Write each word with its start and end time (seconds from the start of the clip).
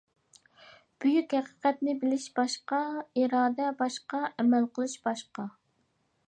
بۈيۈك 1.03 1.35
ھەقىقەتنى 1.37 1.93
بىلىش 2.03 2.25
باشقا، 2.39 2.79
ئىرادە 3.21 3.69
باشقا، 3.83 4.23
ئەمەل 4.33 4.67
قىلىش 4.79 4.97
باشقا. 5.07 5.47